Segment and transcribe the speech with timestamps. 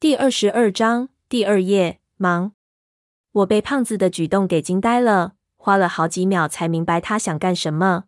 [0.00, 2.52] 第二十二章第二页，忙。
[3.32, 8.04] 我被胖子的举动给惊呆了，花了好几秒才明白他想干什么。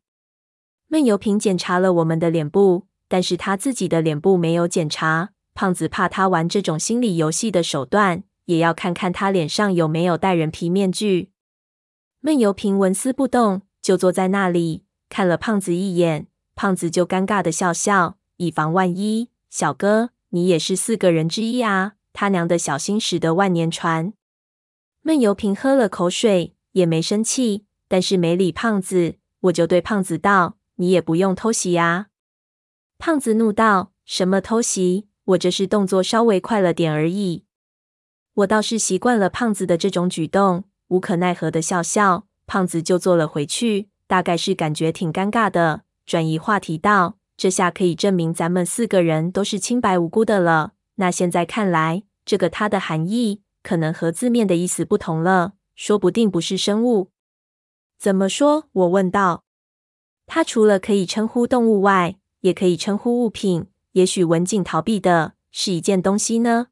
[0.89, 5.33] 闷油瓶检查了我们的脸部，但是他自己的脸部没有检查。
[5.53, 11.31] 胖子怕他玩这种心理游戏的手段，也要看看他脸上有没有戴人皮面具。
[12.21, 16.27] 闷油瓶纹丝不动，就坐在那里看了胖子一眼。
[16.55, 19.29] 胖子就尴尬的笑笑，以防万一。
[19.51, 21.93] 小哥，你也是四个人之一啊！
[22.15, 24.13] 他娘的，小心驶得万年船。
[25.03, 29.17] 闷油瓶喝了口水，也没生气，但是没理胖子。
[29.41, 32.07] 我就对胖子道：“你也不用偷袭啊！”
[32.99, 35.07] 胖子怒道：“什么偷袭？
[35.25, 37.45] 我这是动作稍微快了点而已。”
[38.35, 42.27] 我倒是习惯了胖子的这种举动，无可奈何的笑笑。
[42.47, 45.83] 胖子就坐了回去，大概是感觉挺尴尬的。
[46.07, 50.75] 转移话题道：“这下可以证明咱们四个人都是清白无辜的了。
[50.95, 57.11] 那现在看来，这个它的含义可能和字面的意思不同了，说不定不是生物。
[57.99, 59.43] 怎么说？”我问道。
[60.29, 63.67] “它除了可以称呼动物外，也可以称呼物品。
[63.95, 66.69] 也许文静逃避的是一件东西呢？”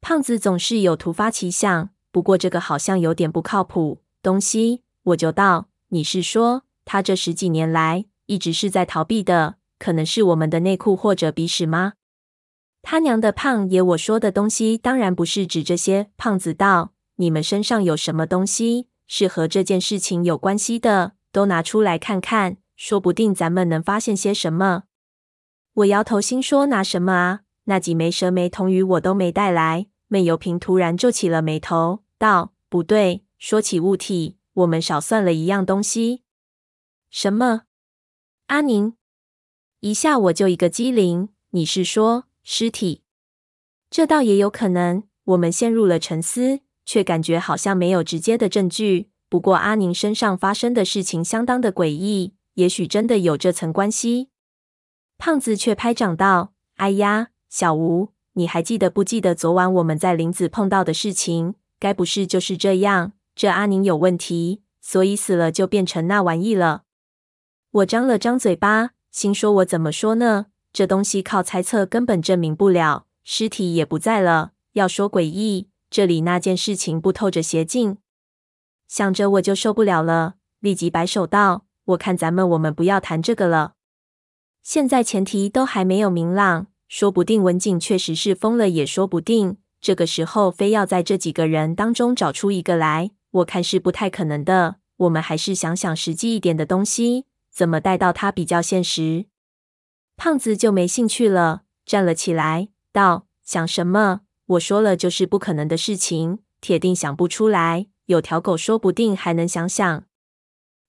[0.00, 4.00] 胖子总是有突发奇想，不过这个好像有点不靠谱。
[4.22, 11.92] 东西，我就道：“你是说他这十几年来？”一直是在逃避的，可能是我们的内裤或者鼻屎吗？
[12.80, 13.82] 他娘的胖爷！
[13.82, 16.08] 我说的东西当然不是指这些。
[16.16, 21.12] 胖子道：“你们身上有什么东西是和这件事情有关系的？
[21.30, 24.84] 都拿出来看看，说不定咱们能发现些什么。”
[25.74, 27.40] 我摇头，心说：“拿什么啊？
[27.64, 36.22] 那几枚蛇眉铜鱼我都没带来。”闷油瓶突然皱起了眉头，道：“不对，说起物体，我们少算了一样东西。
[37.10, 37.64] 什么？”
[38.48, 38.94] 阿宁，
[39.84, 41.28] 一下我就一个机灵。
[41.50, 43.02] 你是说尸体？
[43.90, 45.02] 这倒也有可能。
[45.24, 49.10] 我们陷入了沉思，却感觉好像没有直接的证据。
[49.28, 54.30] 不过阿宁身上发生的事情相当的诡异，也许真的有这层关系。
[55.18, 61.56] 胖子却拍掌道：“哎呀，小吴，你还记得不记得昨晚我们在林子碰到的事情？
[61.78, 63.12] 该不是就是这样？
[63.36, 66.84] 这阿宁有问题，所以死了就变成那玩意了。”
[67.70, 70.46] 我张了张嘴巴，心说：“我怎么说呢？
[70.72, 74.50] 这东西靠猜测根本证明不了，尸体也不在了。
[74.72, 77.98] 要说诡异，这里那件事情不透着邪劲。”
[78.88, 81.64] 想着我就受不了了，立即摆手道
[81.94, 83.74] ：“我看咱们我们不要谈这个了。
[84.64, 89.58] 现在前提都还没有明朗，说不定文景确实是疯了，也说不定。
[89.80, 94.78] 这个时候非要在这几个人当中找出一个来，我看是不太可能的。
[94.96, 99.26] 我们还是想想实际一点的东西。”怎么带到他比较现实？
[100.16, 104.22] 胖子就没兴趣了，站了起来，道：“想什么？
[104.46, 107.86] 我说了就是不可能的事情，铁定想不出来。
[108.06, 110.04] 有条狗说不定还能想想。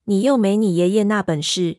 [0.06, 1.78] 你又没你爷爷那本事。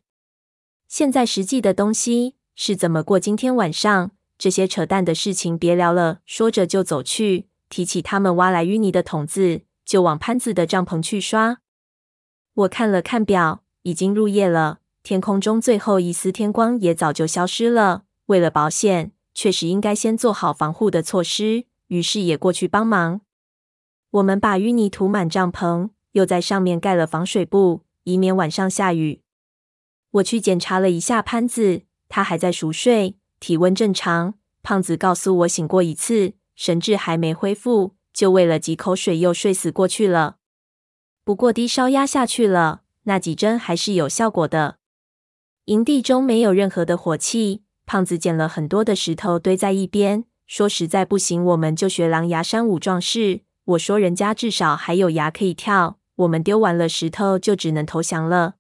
[0.87, 4.13] 现在实际的东西是怎么过今天晚上？
[4.39, 11.59] 这些扯淡的事情别聊了。”说着就走去，提起他们挖来淤泥的桶子，就往潘子的帐篷去刷。
[12.55, 13.65] 我看了看表。
[13.87, 18.03] 已经入夜了，天空中最后一丝天光也早就消失了。
[18.27, 23.21] 为了保险，确实应该先做好防护的措施，于是也过去帮忙。
[24.11, 29.21] 我们把淤泥涂满帐篷，又在上面盖了防水布，以免晚上下雨。
[30.11, 34.35] 我去检查了一下潘子，他还在熟睡，体温正常。
[34.65, 40.39] 胖子告诉我醒过一次，神志还没恢复，就喂了几口水又睡死过去了。
[41.23, 42.81] 不过低烧压下去了。
[43.09, 44.79] 那几针还是有效果的。
[45.65, 58.55] 营地中没有任何的火气，胖子捡了很多的石头堆在一边，说：“实在不行，我们就学狼牙山五壮士。”我说：“人家至少还有牙可以跳，我们丢完了石头就只能投降了。”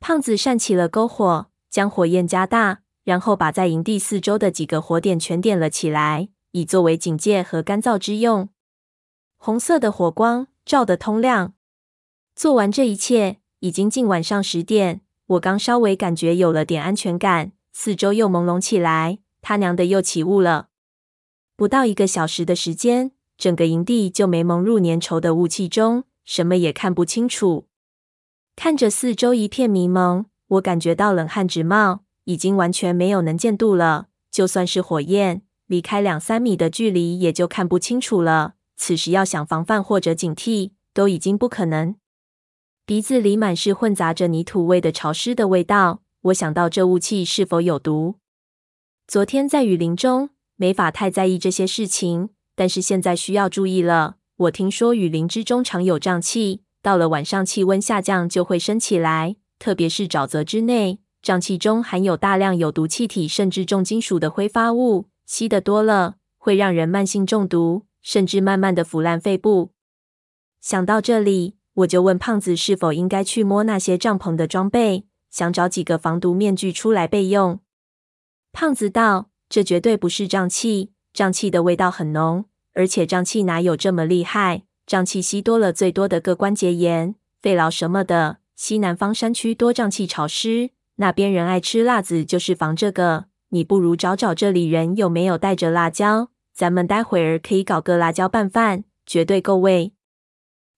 [0.00, 8.48] 胖子扇起了篝火，将火焰加大，然后把在营地四周的几个火点全点了起来，以作为警戒和干燥之用。
[9.36, 11.54] 红色的火光照得通亮。
[12.34, 13.39] 做完这一切。
[13.60, 20.68] 已经近晚上十点，我刚稍微感觉有了点安全感，四周又朦胧起来，他娘的又起雾了。
[21.56, 27.66] 不到一个小时的时间，整个营地就没蒙入粘稠的雾气中，什么也看不清楚。
[28.56, 34.06] 看着四周一片迷蒙，我感觉到冷汗直冒，已经完全没有能见度了。
[34.30, 38.54] 就算是火焰，离开两三米的距离也就看不清楚了。
[38.78, 41.96] 此时要想防范或者警惕，都已经不可能。
[42.90, 48.16] 鼻子里满是混杂着泥土味的潮湿的味道，我想到这雾气是否有毒。
[49.06, 52.30] 昨天在雨林中，没法太在意这些事情。
[52.56, 54.16] 但是现在需要注意了。
[54.38, 69.70] 我听说雨林之中常有瘴气，到了晚上气温下降就会升起来，特别是沼泽之内，瘴气中含有大量有毒气体，甚至重金属的挥发物，吸得多了会让人慢性中毒，甚至慢慢的腐烂肺部。
[70.60, 77.60] 想到这里，我就问胖子是否应该去摸那些帐篷的装备，想找几个防毒面具出来备用。
[78.52, 84.64] 胖子道：“这绝对不是瘴气，瘴气的味道很浓。”而且瘴气哪有这么厉害？
[84.86, 88.38] 瘴气吸多了，最多的个关节炎、肺痨什么的。
[88.56, 93.26] 西南方山区多瘴气潮湿，那边人爱吃辣子，就是防这个。
[93.50, 99.92] 你不如找找这里人有没有带着辣椒，咱们待会儿可以搞个辣椒拌饭，绝对够味。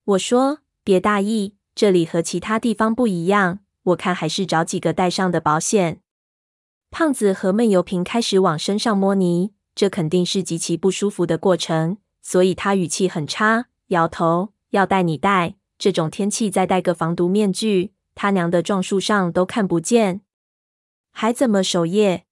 [0.04, 6.00] 我说别大意，这里和其他地方不一样，我看还是找几个带上的保险。
[6.90, 9.52] 胖子和闷油瓶开始往身上摸泥。
[9.74, 14.52] 这肯定是极其不舒服的过程，所以他语气很差，摇头。
[14.68, 20.20] 要带你带，这种天气再戴个防毒面具，他娘的撞树上都看不见，
[21.10, 22.26] 还怎么守夜？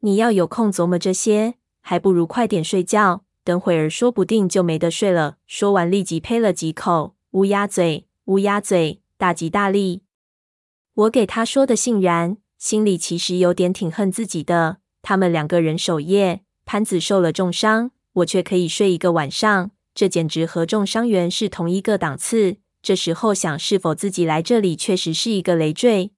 [0.00, 5.36] 你要有空琢磨这些，还不如快点睡觉，等会儿说不定就没得睡了。
[5.46, 10.02] 说完，立即呸了几口，乌鸦嘴，乌鸦嘴，大吉大利。
[10.94, 14.78] 我给他说的信然，心里其实有点挺恨自己的。
[15.02, 16.42] 他们两个人守夜。
[16.64, 22.56] 潘子受了重伤，我却可以睡一个晚上，这简直和重伤员是同一个档次。
[22.82, 26.12] 这时候想，是否自己来这里确实是一个累赘。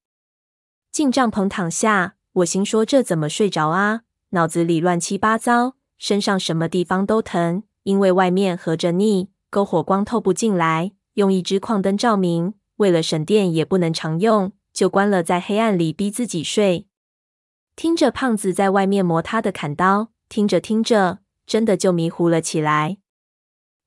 [0.90, 4.02] 进帐篷躺下，我心说这怎么睡着啊？
[4.30, 16.86] 脑子里乱七八糟，身上什么地方都疼，因为外面合着腻，篝火光透不进来，用一支矿灯照明，为了省电也不能常用，就关了，在黑暗里逼自己睡。
[17.76, 20.12] 听着胖子在外面磨他的砍刀。
[20.30, 22.98] 听着听着，真的就迷糊了起来。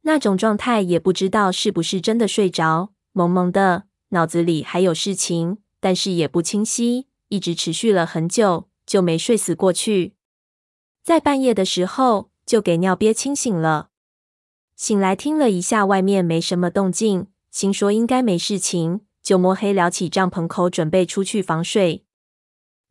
[0.01, 10.15] 那种状态也不知道是不是真的睡着，蒙蒙的，脑子里还有事情，但是也不清晰，一直持续了很久，就没睡死过去。
[11.01, 13.91] 在半夜的时候，就给尿憋清醒了。
[14.75, 22.06] 醒来听了一下，外面没什么动静，心说应该没事情，就摸黑撩起帐篷口，准备出去防水。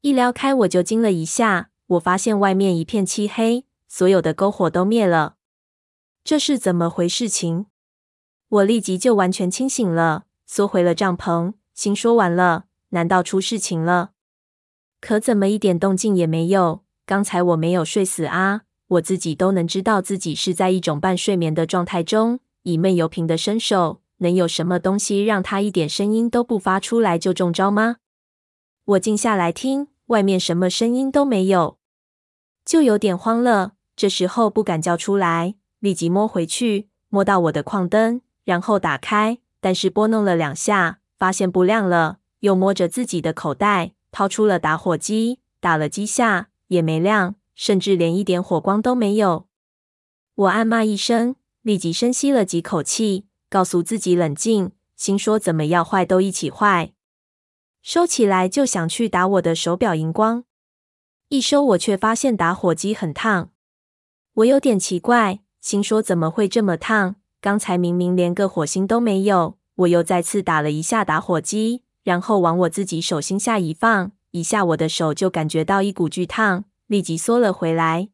[0.01, 1.71] 一撩开，我就惊了一下。
[1.89, 5.37] 我发现外面一片漆黑，所有的篝火都灭了。
[6.25, 7.67] 这是怎么回事情？
[8.49, 14.13] 我立即就完全清醒了，缩回了帐篷，心说完了，难道出事情了？
[15.01, 16.85] 可怎么一点动静也没有？
[17.05, 18.63] 刚才我没有睡死啊！
[18.93, 22.41] 我自己都能知道自己是在一种半睡眠的状态中。
[22.65, 27.97] 以闷油瓶的身手，能有什么东西让他一点声音都不发出来就中招吗？
[28.85, 29.89] 我静下来听。
[30.07, 31.79] 外面什么声音都没有，
[32.67, 33.73] 就有点慌了。
[33.97, 42.19] 这时候不敢叫出来，立即摸回去，摸到我的矿灯，然后打开，但是拨弄了两下，发现不亮了。
[42.41, 49.47] 又摸着自己的口袋，掏出了打火机，打了几下也没亮，甚至连一点火光都没有。
[50.35, 56.93] 我暗骂一声，立即深吸了几口气，告诉自己冷静，心说怎么要坏都一起坏。
[57.81, 60.43] 收起来就想去打我的手表荧光，
[61.29, 63.51] 一收我却发现打火机很烫，
[64.35, 67.15] 我有点奇怪，心说怎么会这么烫？
[67.41, 69.57] 刚才明明连个火星都没有。
[69.77, 78.11] 我又再次打了一下打火机，然后往我自己手心下一放，一下我的手就感觉到一股巨烫，立即缩了回来。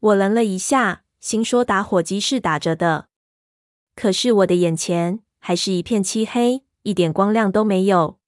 [0.00, 3.08] 我愣了一下，心说打火机是打着的，
[3.94, 8.18] 可是我的眼前还是一片漆黑，一点光亮都没有。